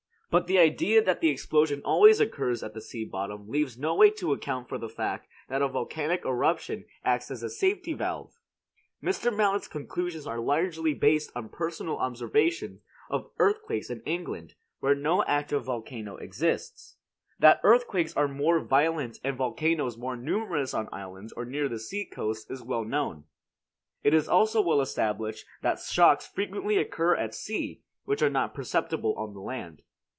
But 0.37 0.47
the 0.47 0.59
idea 0.59 1.03
that 1.03 1.19
the 1.19 1.27
explosion 1.27 1.81
always 1.83 2.21
occurs 2.21 2.63
at 2.63 2.73
the 2.73 2.79
sea 2.79 3.03
bottom 3.03 3.49
leaves 3.49 3.77
no 3.77 3.95
way 3.95 4.09
to 4.11 4.31
account 4.31 4.69
for 4.69 4.77
the 4.77 4.87
fact 4.87 5.27
that 5.49 5.61
a 5.61 5.67
volcanic 5.67 6.23
eruption 6.23 6.85
acts 7.03 7.29
as 7.29 7.43
a 7.43 7.49
safety 7.49 7.91
valve. 7.91 8.39
Mr. 9.03 9.35
Mallet's 9.35 9.67
conclusions 9.67 10.25
are 10.25 10.39
largely 10.39 10.93
based 10.93 11.33
on 11.35 11.49
personal 11.49 11.97
observations 11.97 12.79
of 13.09 13.29
earthquakes 13.39 13.89
in 13.89 13.99
England, 14.03 14.53
where 14.79 14.95
no 14.95 15.21
active 15.25 15.65
volcano 15.65 16.15
exists. 16.15 16.95
That 17.39 17.59
earthquakes 17.61 18.15
are 18.15 18.29
more 18.29 18.61
violent 18.61 19.19
and 19.25 19.35
volcanoes 19.35 19.97
more 19.97 20.15
numerous 20.15 20.73
on 20.73 20.87
islands 20.93 21.33
or 21.33 21.43
near 21.43 21.67
the 21.67 21.77
sea 21.77 22.05
coast 22.05 22.49
is 22.49 22.61
well 22.63 22.85
known. 22.85 23.25
It 24.01 24.13
is 24.13 24.29
also 24.29 24.61
well 24.61 24.79
established 24.79 25.45
that 25.61 25.81
shocks 25.81 26.25
frequently 26.25 26.77
occur 26.77 27.17
at 27.17 27.35
sea, 27.35 27.83
which 28.05 28.21
are 28.21 28.29
not 28.29 28.53
perceptible 28.53 29.13
on 29.17 29.33
the 29.33 29.41
land. 29.41 29.83